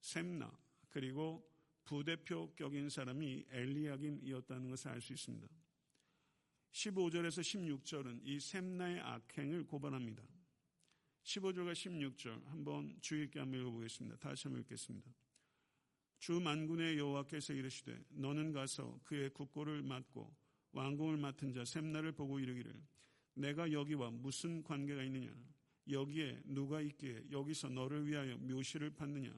[0.00, 0.54] 셈나
[0.90, 1.53] 그리고
[1.84, 5.48] 부대표격인 사람이 엘리야김이었다는 것을 알 수 있습니다.
[6.72, 10.22] 15절에서 16절은 이 셈나의 악행을 고발합니다.
[11.22, 14.16] 15절과 16절 한번 주의 있게 한번 읽어보겠습니다.
[14.16, 15.10] 다시 한번 읽겠습니다.
[16.18, 20.34] 주 만군의 여호와께서 이르시되 너는 가서 그의 국고를 맡고
[20.72, 22.74] 왕궁을 맡은 자 셈나를 보고 이르기를
[23.34, 25.32] 내가 여기와 무슨 관계가 있느냐
[25.88, 29.32] 여기에 누가 있기에 여기서 너를 위하여 묘시를 받느냐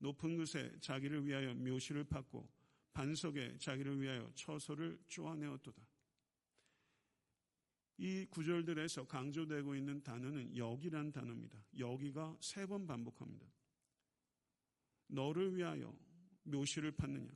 [0.00, 2.48] 높은 곳에 자기를 위하여 묘시를 받고
[2.92, 5.80] 반석에 자기를 위하여 처소를 쪼아내었도다.
[7.98, 11.62] 이 구절들에서 강조되고 있는 단어는 여기란 단어입니다.
[11.78, 13.46] 여기가 세 번 반복합니다.
[15.08, 15.94] 너를 위하여
[16.44, 17.30] 묘시를 받느냐?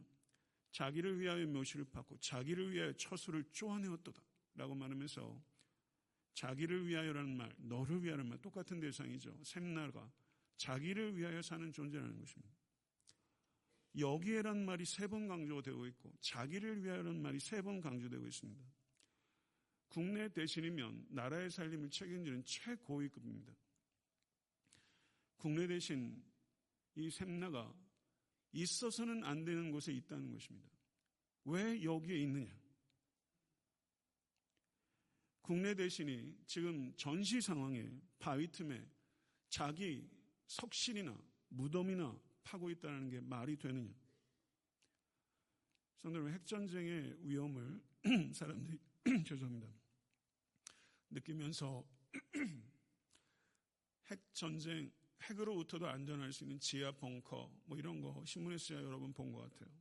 [0.72, 4.22] 자기를 위하여 묘시를 받고 자기를 위하여 처소를 쪼아내었도다.
[4.57, 5.42] 라고 말하면서
[6.35, 9.37] 자기를 위하여라는 말, 너를 위하여라는 말 똑같은 대상이죠.
[9.44, 10.11] 샘나가
[10.57, 12.55] 자기를 위하여 사는 존재라는 것입니다.
[13.97, 18.64] 여기에란 말이 세 번 강조되고 있고 자기를 위하여라는 말이 세 번 강조되고 있습니다.
[19.88, 23.55] 국내 대신이면 나라의 살림을 책임지는 최고위급입니다.
[25.37, 26.25] 국내 대신
[26.97, 27.73] 이 샘나가
[28.53, 30.69] 있어서는 안 되는 곳에 있다는 것입니다.
[31.45, 32.53] 왜 여기에 있느냐?
[35.43, 37.88] 국내 대신이 지금 전시 상황에
[38.19, 38.85] 바위 틈에
[39.51, 40.09] 자기
[40.47, 41.17] 석실이나
[41.49, 43.93] 무덤이나 파고 있다는 게 말이 되느냐?
[45.99, 47.83] 성도는 핵전쟁의 위험을
[48.35, 48.79] 사람들이
[49.27, 49.67] 죄송합니다.
[51.11, 51.85] 느끼면서
[54.11, 59.75] 핵전쟁, 핵으로부터도 안전할 수 있는 지하 벙커, 뭐 이런 거 신문에서 여러분 본것 같아요.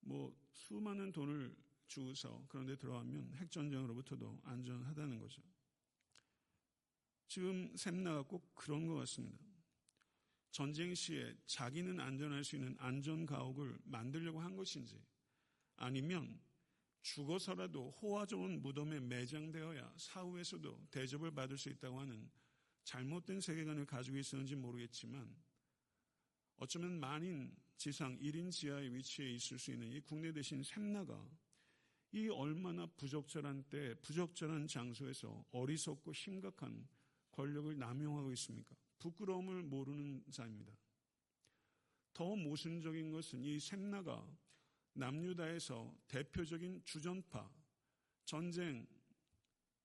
[0.00, 1.54] 뭐 수많은 돈을
[1.86, 5.42] 주어서 그런데 들어가면 핵전쟁으로부터도 안전하다는 거죠.
[7.34, 9.44] 지금 샘나가 꼭 그런 것 같습니다.
[10.52, 15.04] 전쟁 시에 자기는 안전할 수 있는 안전 가옥을 만들려고 한 것인지
[15.74, 16.40] 아니면
[17.02, 22.30] 죽어서라도 호화 좋은 무덤에 매장되어야 사후에서도 대접을 받을 수 있다고 하는
[22.84, 25.34] 잘못된 세계관을 가지고 있었는지 모르겠지만
[26.58, 31.28] 어쩌면 만인 지상 1인 지하의 위치에 있을 수 있는 이 국내 대신 샘나가
[32.12, 36.86] 이 얼마나 부적절한 때, 부적절한 장소에서 어리석고 심각한
[37.34, 38.74] 권력을 남용하고 있습니까?
[38.98, 40.72] 부끄러움을 모르는 자입니다.
[42.12, 44.26] 더 모순적인 것은 이 샘나가
[44.94, 47.50] 남유다에서 대표적인 주전파,
[48.24, 48.86] 전쟁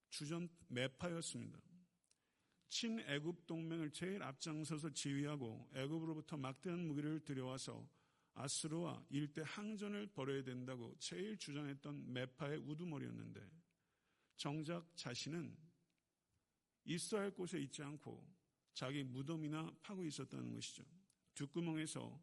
[0.10, 1.60] 주전 매파였습니다.
[2.70, 7.88] 친애굽 동맹을 제일 앞장서서 지휘하고 애굽으로부터 막대한 무기를 들여와서
[8.36, 13.42] 아스로와 일대 항전을 벌여야 된다고 제일 주장했던 매파의 우두머리였는데
[14.38, 15.69] 정작 자신은
[16.86, 18.26] 있어야 할 곳에 있지 않고
[18.74, 20.84] 자기 무덤이나 파고 있었다는 것이죠.
[21.36, 22.22] 뒷구멍에서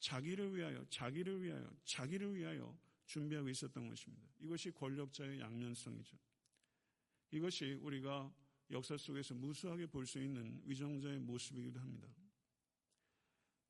[0.00, 4.28] 자기를 위하여, 자기를 위하여, 자기를 위하여 준비하고 있었던 것입니다.
[4.40, 6.18] 이것이 권력자의 양면성이죠.
[7.30, 8.32] 이것이 우리가
[8.70, 12.08] 역사 속에서 무수하게 볼 수 있는 위정자의 모습이기도 합니다.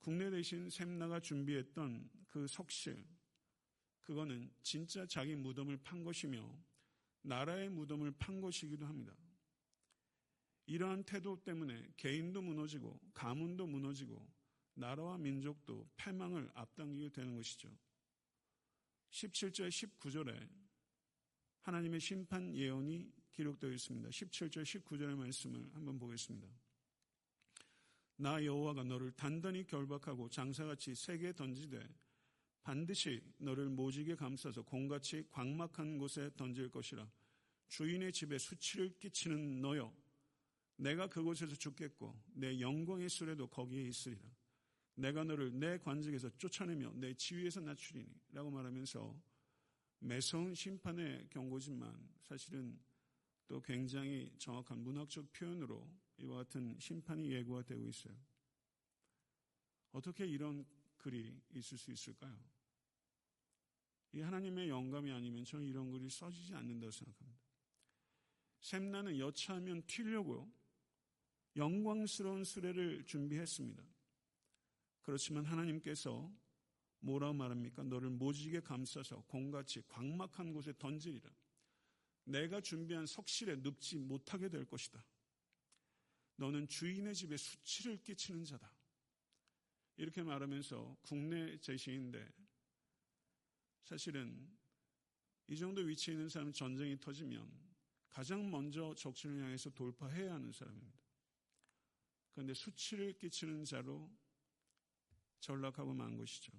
[0.01, 3.05] 국내 대신 샘나가 준비했던 그 석실,
[4.01, 6.63] 그거는 진짜 자기 무덤을 판 것이며
[7.23, 9.17] 나라의 무덤을 판 것이기도 합니다.
[10.67, 14.27] 이러한 태도 때문에 개인도 무너지고 가문도 무너지고
[14.75, 17.71] 나라와 민족도 패망을 앞당기게 되는 것이죠.
[19.11, 20.49] 17절, 19절에
[21.61, 24.09] 하나님의 심판 예언이 기록되어 있습니다.
[24.09, 26.49] 17절, 19절의 말씀을 한번 보겠습니다.
[28.17, 31.89] 나 여호와가 너를 단단히 결박하고 장사같이 세게 던지되
[32.63, 37.07] 반드시 너를 모지게 감싸서 공같이 광막한 곳에 던질 것이라
[37.69, 39.93] 주인의 집에 수치를 끼치는 너여
[40.77, 44.23] 내가 그곳에서 죽겠고 내 영광의 수레도 거기에 있으리라
[44.97, 49.21] 내가 너를 내 관직에서 쫓아내며 내 지위에서 낮추리니 라고 말하면서
[50.01, 52.79] 매서운 심판의 경고지만 사실은
[53.47, 58.15] 또 굉장히 정확한 문학적 표현으로 이와 같은 심판이 예고가 되고 있어요.
[59.93, 60.65] 어떻게 이런
[60.97, 62.37] 글이 있을 수 있을까요?
[64.13, 67.43] 이 하나님의 영감이 아니면 저는 이런 글이 써지지 않는다고 생각합니다.
[68.61, 70.51] 샘나는 여차하면 튀려고
[71.57, 73.85] 영광스러운 수레를 준비했습니다.
[75.03, 76.33] 그렇지만 하나님께서
[77.01, 77.83] 뭐라고 말합니까?
[77.83, 81.31] 너를 모지게 감싸서 공같이 광막한 곳에 던지리라.
[82.25, 85.05] 내가 준비한 석실에 눕지 못하게 될 것이다.
[86.37, 88.75] 너는 주인의 집에 수치를 끼치는 자다.
[89.97, 92.27] 이렇게 말하면서 국내 제시인데
[93.85, 94.51] 사실은
[95.47, 97.49] 이 정도 위치에 있는 사람은 전쟁이 터지면
[98.09, 101.04] 가장 먼저 적신을 향해서 돌파해야 하는 사람입니다.
[102.35, 104.11] 그런데 수치를 끼치는 자로
[105.41, 106.53] 전락하고 만 것이죠.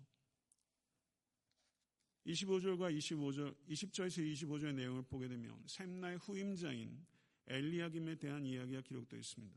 [2.26, 7.06] 25절과 25절, 20절에서 25절의 내용을 보게 되면 샘나의 후임자인
[7.48, 9.56] 엘리야김에 대한 이야기가 기록되어 있습니다.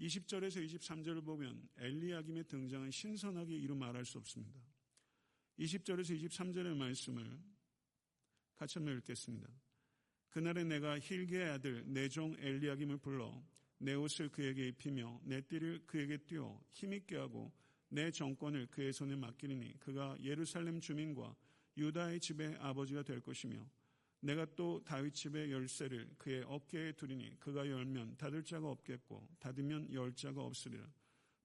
[0.00, 4.60] 20절에서 23절을 보면 엘리야김의 등장은 신선하게 이루 말할 수 없습니다.
[5.58, 7.40] 20절에서 23절의 말씀을
[8.56, 9.48] 같이 한번 읽겠습니다.
[10.30, 13.42] 그날에 내가 힐게의 아들 내종 엘리야김을 불러
[13.82, 17.52] 내 옷을 그에게 입히며 내 띠를 그에게 띄워 힘있게 하고
[17.88, 21.34] 내 정권을 그의 손에 맡기리니 그가 예루살렘 주민과
[21.76, 23.68] 유다의 집의 아버지가 될 것이며
[24.20, 30.14] 내가 또 다윗 집의 열쇠를 그의 어깨에 두리니 그가 열면 닫을 자가 없겠고 닫으면 열
[30.14, 30.88] 자가 없으리라.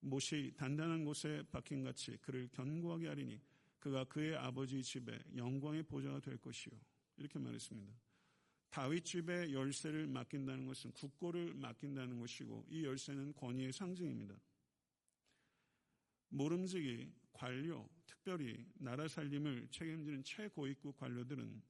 [0.01, 3.41] 못이 단단한 곳에 박힌 같이 그를 견고하게 하리니
[3.79, 6.71] 그가 그의 아버지 집에 영광의 보좌가 될 것이요.
[7.17, 8.06] 이렇게 말했습니다.
[8.69, 14.39] 다윗 집의 열쇠를 맡긴다는 것은 국고를 맡긴다는 것이고 이 열쇠는 권위의 상징입니다.
[16.29, 21.61] 모름지기 관료, 특별히 나라 살림을 책임지는 최고위급 관료들은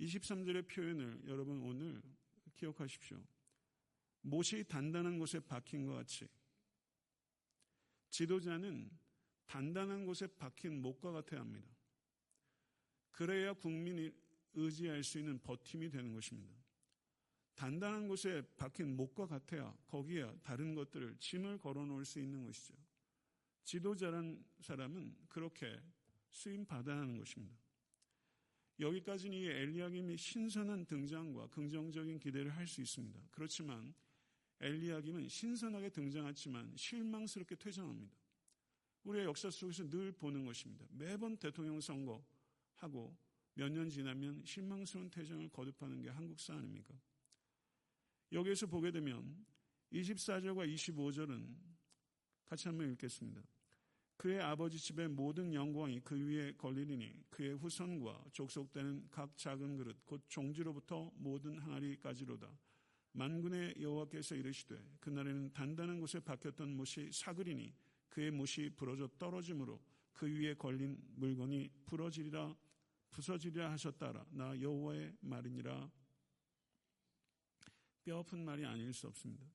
[0.00, 2.02] 23절의 표현을 여러분 오늘
[2.54, 3.22] 기억하십시오.
[4.22, 6.26] 못이 단단한 곳에 박힌 것 같이
[8.10, 8.90] 지도자는
[9.46, 11.68] 단단한 곳에 박힌 못과 같아야 합니다.
[13.10, 14.10] 그래야 국민이
[14.54, 16.54] 의지할 수 있는 버팀이 되는 것입니다.
[17.54, 22.74] 단단한 곳에 박힌 목과 같아야 거기에 다른 것들을 짐을 걸어 놓을 수 있는 것이죠.
[23.62, 25.80] 지도자란 사람은 그렇게
[26.30, 27.56] 수임 받아야 하는 것입니다.
[28.80, 33.20] 여기까지는 이 엘리야김의 신선한 등장과 긍정적인 기대를 할 수 있습니다.
[33.30, 33.94] 그렇지만
[34.60, 38.16] 엘리야김은 신선하게 등장했지만 실망스럽게 퇴장합니다.
[39.04, 40.86] 우리의 역사 속에서 늘 보는 것입니다.
[40.90, 43.16] 매번 대통령 선거하고
[43.54, 46.94] 몇 년 지나면 실망스러운 퇴장을 거듭하는 게 한국사 아닙니까?
[48.32, 49.46] 여기에서 보게 되면
[49.92, 51.54] 24절과 25절은
[52.46, 53.42] 같이 한번 읽겠습니다.
[54.16, 60.22] 그의 아버지 집의 모든 영광이 그 위에 걸리리니 그의 후손과 족속되는 각 작은 그릇 곧
[60.28, 62.50] 종지로부터 모든 항아리까지로다.
[63.12, 67.72] 만군의 여호와께서 이르시되 그날에는 단단한 곳에 박혔던 못이 사그리니
[68.08, 69.80] 그의 못이 부러져 떨어짐으로
[70.12, 72.54] 그 위에 걸린 물건이 부러지리라
[73.14, 75.88] 부서지리라 하셨다라 나 여호와의 말이니라
[78.02, 79.46] 뼈아픈 말이 아닐 수 없습니다.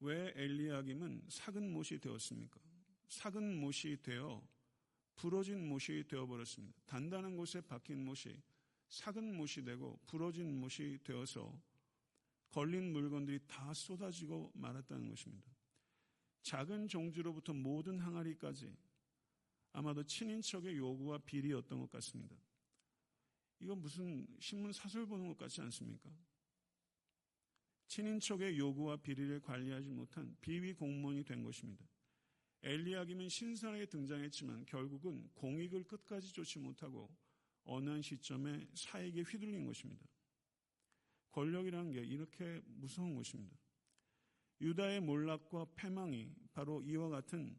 [0.00, 2.60] 왜 엘리야김은 삭은 못이 되었습니까?
[3.08, 4.46] 삭은 못이 되어
[5.16, 6.78] 부러진 못이 되어버렸습니다.
[6.84, 8.38] 단단한 곳에 박힌 못이
[8.88, 11.58] 삭은 못이 되고 부러진 못이 되어서
[12.50, 15.50] 걸린 물건들이 다 쏟아지고 말았다는 것입니다.
[16.42, 18.76] 작은 종지로부터 모든 항아리까지
[19.76, 22.34] 아마도 친인척의 요구와 비리였던 것 같습니다.
[23.60, 26.10] 이건 무슨 신문 사설 보는 것 같지 않습니까?
[27.86, 31.84] 친인척의 요구와 비리를 관리하지 못한 비위 공무원이 된 것입니다.
[32.62, 37.14] 엘리야김은 신선하게 등장했지만 결국은 공익을 끝까지 쫓지 못하고
[37.64, 40.06] 어느 한 시점에 사익에 휘둘린 것입니다.
[41.32, 43.54] 권력이라는 게 이렇게 무서운 것입니다.
[44.58, 47.58] 유다의 몰락과 패망이 바로 이와 같은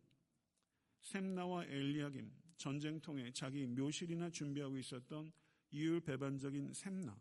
[1.07, 5.31] 샘나와 엘리야김 전쟁통에 자기 묘실이나 준비하고 있었던
[5.71, 7.17] 이율 배반적인 샘나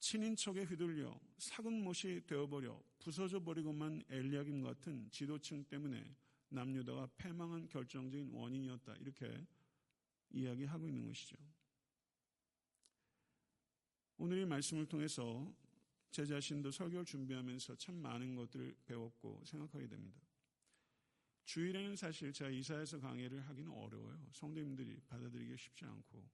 [0.00, 6.16] 친인척에 휘둘려 사근 못이 되어버려 부서져 버리고만 엘리야김 같은 지도층 때문에
[6.48, 8.96] 남유다가 패망한 결정적인 원인이었다.
[8.96, 9.46] 이렇게
[10.30, 11.36] 이야기하고 있는 것이죠.
[14.18, 15.54] 오늘 이 말씀을 통해서
[16.10, 20.31] 제 자신도 설교를 준비하면서 참 많은 것들을 배웠고 생각하게 됩니다.
[21.44, 24.28] 주일에는 사실 제가 이사에서 강의를 하기는 어려워요.
[24.32, 26.28] 성도님들이 받아들이기 쉽지 않고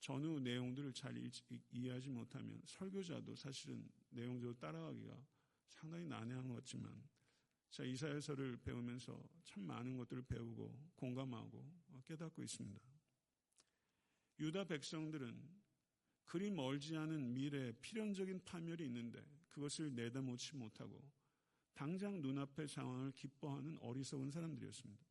[0.00, 1.16] 전후 내용들을 잘
[1.70, 5.26] 이해하지 못하면 설교자도 사실은 내용적으로 따라가기가
[5.68, 7.02] 상당히 난해한 것 같지만
[7.70, 11.66] 제가 이사야서를 배우면서 참 많은 것들을 배우고 공감하고
[12.04, 12.80] 깨닫고 있습니다.
[14.38, 15.64] 유다 백성들은
[16.24, 21.02] 그리 멀지 않은 미래에 필연적인 파멸이 있는데 그것을 내다놓지 못하고
[21.74, 25.04] 당장 눈앞의 상황을 기뻐하는 어리석은 사람들이었습니다.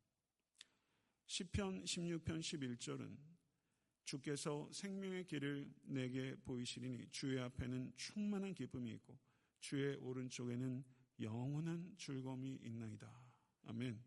[1.26, 3.16] 10편 16편 11절은
[4.04, 9.18] 주께서 생명의 길을 내게 보이시리니 주의 앞에는 충만한 기쁨이 있고
[9.60, 10.84] 주의 오른쪽에는
[11.20, 13.10] 영원한 즐거움이 있나이다.
[13.62, 14.02] 아멘.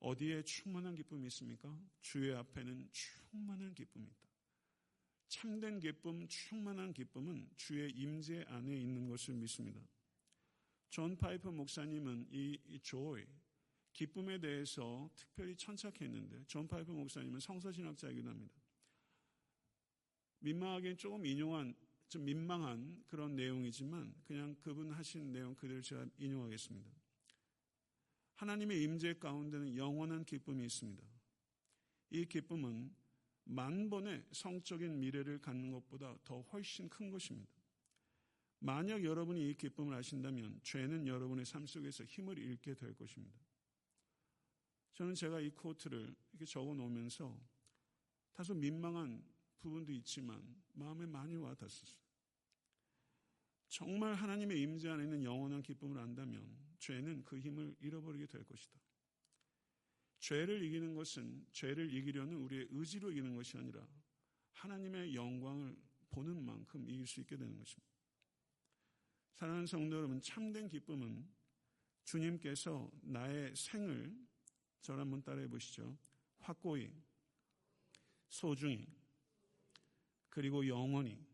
[0.00, 1.78] 어디에 충만한 기쁨이 있습니까?
[2.00, 4.28] 주의 앞에는 충만한 기쁨이 있다.
[5.28, 9.80] 참된 기쁨, 충만한 기쁨은 주의 임재 안에 있는 것을 믿습니다.
[10.90, 13.24] 존 파이퍼 목사님은 이, 이 joy,
[13.92, 18.54] 기쁨에 대해서 특별히 천착했는데 존 파이퍼 목사님은 성서신학자이기도 합니다.
[20.40, 21.74] 민망하게 조금 인용한
[22.08, 26.90] 좀 민망한 그런 내용이지만 그냥 그분 하신 내용 그대로 제가 인용하겠습니다.
[28.34, 31.02] 하나님의 임재 가운데는 영원한 기쁨이 있습니다.
[32.10, 32.94] 이 기쁨은
[33.44, 37.50] 만 번의 성적인 미래를 갖는 것보다 더 훨씬 큰 것입니다.
[38.64, 43.38] 만약 여러분이 이 기쁨을 아신다면 죄는 여러분의 삶 속에서 힘을 잃게 될 것입니다.
[44.94, 47.38] 저는 제가 이 코트를 이렇게 적어 놓으면서
[48.32, 49.22] 다소 민망한
[49.60, 51.94] 부분도 있지만 마음에 많이 와 닿았어요.
[53.68, 58.80] 정말 하나님의 임재 안에 있는 영원한 기쁨을 안다면 죄는 그 힘을 잃어버리게 될 것이다.
[60.20, 63.86] 죄를 이기는 것은 죄를 이기려는 우리의 의지로 이기는 것이 아니라
[64.52, 65.76] 하나님의 영광을
[66.08, 67.93] 보는 만큼 이길 수 있게 되는 것입니다.
[69.34, 71.28] 사랑하는 성도 여러분, 참된 기쁨은
[72.04, 74.16] 주님께서 나의 생을
[74.80, 75.96] 저를 한번 따라해 보시죠.
[76.38, 76.92] 확고히,
[78.28, 78.86] 소중히,
[80.30, 81.24] 그리고 영원히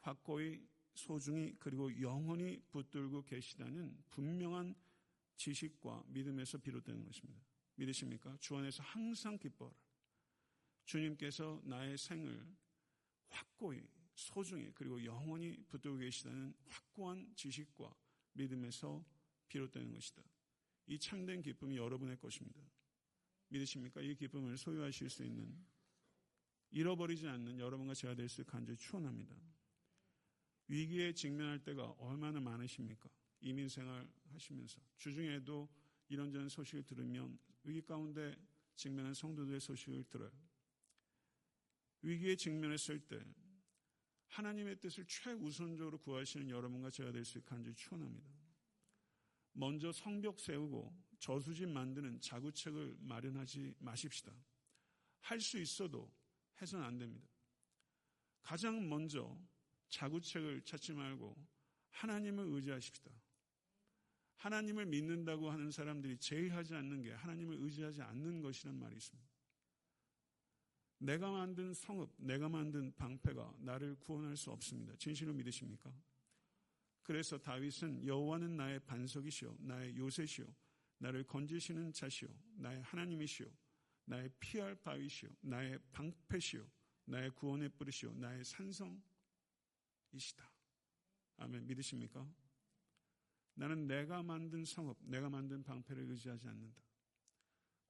[0.00, 4.74] 확고히 소중히 그리고 영원히 붙들고 계시다는 분명한
[5.36, 7.40] 지식과 믿음에서 비롯되는 것입니다.
[7.76, 8.36] 믿으십니까?
[8.38, 9.72] 주 안에서 항상 기뻐라.
[10.84, 12.46] 주님께서 나의 생을
[13.28, 17.94] 확고히 소중히 그리고 영원히 붙들고 계시다는 확고한 지식과
[18.34, 19.04] 믿음에서
[19.48, 20.22] 비롯되는 것이다.
[20.86, 22.60] 이 참된 기쁨이 여러분의 것입니다.
[23.48, 24.00] 믿으십니까?
[24.00, 25.56] 이 기쁨을 소유하실 수 있는
[26.70, 29.36] 잃어버리지 않는 여러분과 제가 될 수 간절히 추원합니다.
[30.68, 33.08] 위기에 직면할 때가 얼마나 많으십니까?
[33.40, 35.68] 이민 생활 하시면서 주중에도
[36.08, 38.36] 이런저런 소식을 들으면 위기 가운데
[38.74, 40.32] 직면한 성도들의 소식을 들어요.
[42.02, 43.22] 위기에 직면했을 때
[44.34, 48.28] 하나님의 뜻을 최우선적으로 구하시는 여러분과 제가 될 수 있게 간절히 추원합니다.
[49.52, 54.34] 먼저 성벽 세우고 저수지 만드는 자구책을 마련하지 마십시다.
[55.20, 56.12] 할 수 있어도
[56.60, 57.28] 해서는 안 됩니다.
[58.42, 59.38] 가장 먼저
[59.88, 61.36] 자구책을 찾지 말고
[61.90, 63.10] 하나님을 의지하십시다.
[64.36, 69.33] 하나님을 믿는다고 하는 사람들이 제일 하지 않는 게 하나님을 의지하지 않는 것이란 말이 있습니다.
[70.98, 74.94] 내가 만든 성읍, 내가 만든 방패가 나를 구원할 수 없습니다.
[74.96, 75.92] 진실로 믿으십니까?
[77.02, 80.46] 그래서 다윗은 여호와는 나의 반석이시오, 나의 요새시오,
[80.98, 83.46] 나를 건지시는 자시오, 나의 하나님이시오,
[84.06, 86.66] 나의 피할 바위시오, 나의 방패시오,
[87.06, 89.02] 나의 구원의 뿌리시오, 나의 산성이시다.
[91.36, 91.66] 아멘.
[91.66, 92.26] 믿으십니까?
[93.54, 96.82] 나는 내가 만든 성읍, 내가 만든 방패를 의지하지 않는다.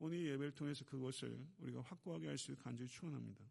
[0.04, 3.42] 오늘 예배를 통해서 그것을 우리가 확고하게 할 수 간절히 축원합니다.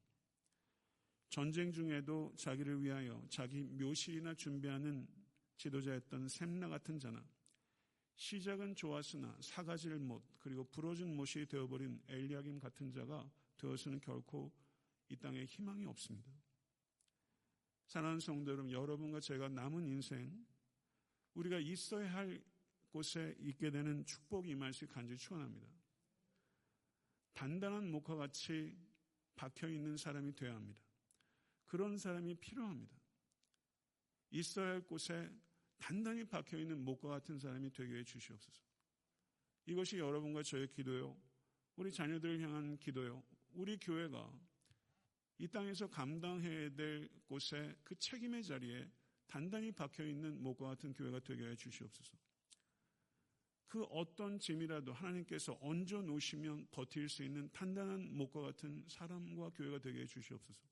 [1.28, 5.08] 전쟁 중에도 자기를 위하여 자기 묘실이나 준비하는
[5.58, 7.28] 지도자였던 샘나 같은 자나
[8.18, 13.28] 시작은 좋았으나 사가지를 못 그리고 부러진 못이 되어버린 엘리야김 같은 자가
[13.58, 14.52] 되어서는 결코
[15.10, 16.32] 이 땅에 희망이 없습니다.
[17.88, 20.46] 사랑하는 성도 여러분, 여러분과 제가 남은 인생
[21.34, 22.44] 우리가 있어야 할
[22.92, 25.83] 곳에 있게 되는 축복이 임할 수 간절히 축원합니다.
[27.34, 28.78] 단단한 목화 같이
[29.36, 30.82] 박혀 있는 사람이 되어야 합니다.
[31.66, 32.96] 그런 사람이 필요합니다.
[34.32, 35.32] 있어야 할 곳에
[35.78, 38.64] 단단히 박혀 있는 목과 같은 사람이 되게 해 주시옵소서.
[39.66, 41.20] 이것이 여러분과 저의 기도요.
[41.76, 43.24] 우리 자녀들을 향한 기도요.
[43.52, 44.32] 우리 교회가
[45.40, 48.90] 이 땅에서 감당해야 될 곳에 그 책임의 자리에
[49.28, 52.18] 단단히 박혀 있는 목과 같은 교회가 되게 해 주시옵소서.
[53.74, 60.02] 그 어떤 짐이라도 하나님께서 얹어 놓으시면 버틸 수 있는 단단한 목과 같은 사람과 교회가 되게
[60.02, 60.70] 해 주시옵소서.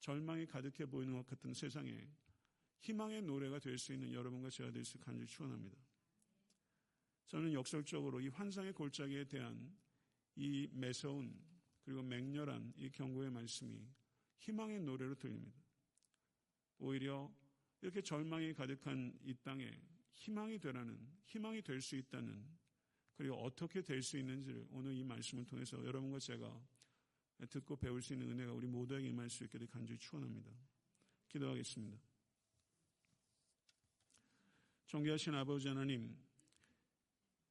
[0.00, 2.06] 절망이 가득해 보이는 것 같은 세상에
[2.80, 5.78] 희망의 노래가 될 수 있는 여러분과 제가 될수 간절히 축원합니다.
[7.28, 9.74] 저는 역설적으로 이 환상의 골짜기에 대한
[10.36, 11.42] 이 매서운
[11.80, 13.82] 그리고 맹렬한 이 경고의 말씀이
[14.40, 15.58] 희망의 노래로 들립니다.
[16.76, 17.34] 오히려
[17.80, 22.44] 이렇게 절망이 가득한 이 땅에 희망이 되라는, 희망이 될 수 있다는,
[23.14, 26.66] 그리고 어떻게 될 수 있는지를 오늘 이 말씀을 통해서 여러분과 제가
[27.50, 30.50] 듣고 배울 수 있는 은혜가 우리 모두에게 임할 수되 간절히 축원합니다.
[31.28, 31.98] 기도하겠습니다.
[34.86, 36.16] 존귀하신 아버지 하나님,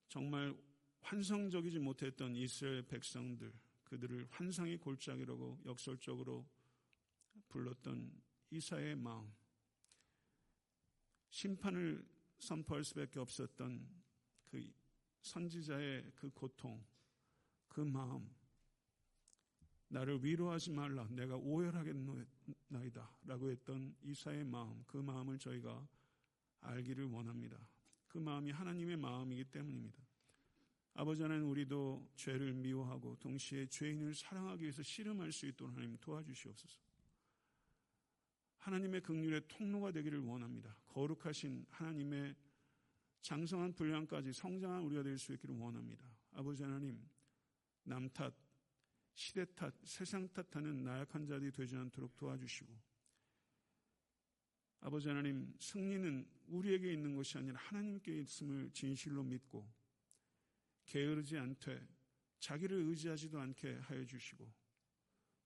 [0.08, 0.56] 정말
[1.02, 3.54] 환상적이지 못했던 이스라엘 백성들,
[3.84, 6.50] 그들을 환상의 골짜기라고 역설적으로
[7.50, 9.32] 불렀던 이사의 마음,
[11.30, 12.06] 심판을
[12.44, 13.88] 선포할 수밖에 없었던
[14.46, 14.72] 그
[15.22, 16.84] 선지자의 그 고통,
[17.68, 18.30] 그 마음,
[19.88, 23.18] 나를 위로하지 말라, 내가 오열하겠나이다.
[23.26, 25.88] 라고 했던 이사의 마음, 그 마음을 저희가
[26.62, 27.58] 알기를 원합니다.
[28.08, 30.04] 그 마음이 하나님의 마음이기 때문입니다.
[30.96, 36.83] 아버지 하나님 우리도 죄를 미워하고 동시에 죄인을 사랑하기 위해서 씨름할 수 있도록 하나님 도와주시옵소서.
[38.64, 40.76] 하나님의 극률의 통로가 되기를 원합니다.
[40.88, 42.34] 거룩하신 하나님의
[43.22, 46.06] 장성한 분량까지 성장한 우리가 될 수 있기를 원합니다.
[46.32, 46.98] 아버지 하나님,
[47.84, 48.34] 남 탓,
[49.14, 52.74] 시대 탓, 세상 탓하는 나약한 자들이 되지 않도록 도와주시고,
[54.80, 59.68] 아버지 하나님, 승리는 우리에게 있는 것이 아니라 하나님께 있음을 진실로 믿고,
[60.86, 61.86] 게으르지 않되,
[62.40, 64.63] 자기를 의지하지도 않게 하여 주시고,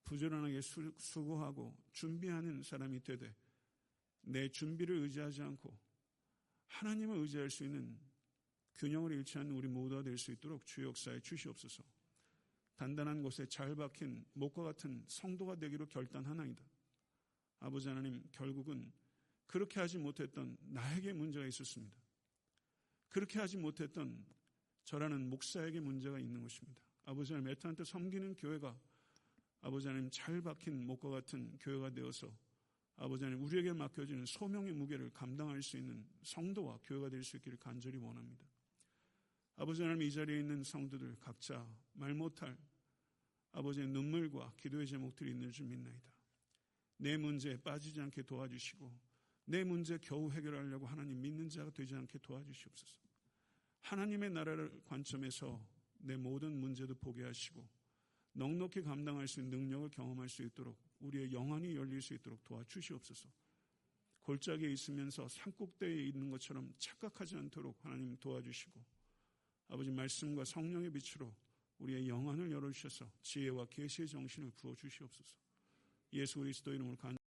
[0.08, 3.36] 부지런하게 수고하고 준비하는 사람이 되되,
[4.22, 5.78] 내 준비를 의지하지 않고,
[6.68, 8.00] 하나님을 의지할 수 있는
[8.76, 11.84] 균형을 잃지 않는 우리 모두가 될 수 있도록 주 역사에 주시옵소서.
[12.76, 16.64] 단단한 곳에 잘 박힌 목과 같은 성도가 되기로 결단하나이다.
[17.60, 18.92] 아버지 하나님, 결국은
[19.48, 21.98] 그렇게 하지 못했던 나에게 문제가 있었습니다.
[23.10, 24.26] 그렇게 하지 못했던
[24.86, 26.80] 저라는 목사에게 문제가 있는 것입니다.
[27.06, 28.80] 아버지 하나님, 애타한테 섬기는 교회가
[29.62, 32.32] 아버지 하나님 잘 박힌 목과 같은 교회가 되어서
[32.96, 37.98] 아버지 하나님 우리에게 맡겨지는 소명의 무게를 감당할 수 있는 성도와 교회가 될 수 있기를 간절히
[37.98, 38.46] 원합니다.
[39.56, 42.58] 아버지 하나님 이 자리에 있는 성도들 각자 말 못할
[43.52, 46.14] 아버지의 눈물과 기도의 제목들이 있는 줄 믿나이다.
[46.98, 48.92] 내 문제에 빠지지 않게 도와주시고
[49.46, 52.98] 내 문제 겨우 해결하려고 하나님 믿는 자가 되지 않게 도와주시옵소서.
[53.82, 55.60] 하나님의 나라를 관점에서
[56.00, 57.68] 내 모든 문제도 보게 하시고
[58.38, 63.28] 넉넉히 감당할 수 있는 능력을 경험할 수 있도록 우리의 영안이 열릴 수 있도록 도와주시옵소서.
[64.22, 68.80] 골짜기에 있으면서 산꼭대에 있는 것처럼 착각하지 않도록 하나님 도와주시고
[69.70, 71.34] 아버지 말씀과 성령의 빛으로
[71.80, 75.36] 우리의 영안을 열어주셔서 지혜와 계시의 정신을 부어주시옵소서.
[76.14, 77.18] 예수 그리스도 이름을 간